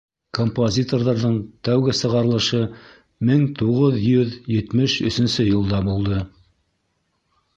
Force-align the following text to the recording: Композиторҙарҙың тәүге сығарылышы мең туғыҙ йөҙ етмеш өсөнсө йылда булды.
Композиторҙарҙың 0.35 1.35
тәүге 1.67 1.93
сығарылышы 1.97 2.61
мең 3.29 3.43
туғыҙ 3.59 3.99
йөҙ 4.13 4.33
етмеш 4.55 4.95
өсөнсө 5.11 5.45
йылда 5.51 5.83
булды. 5.91 6.23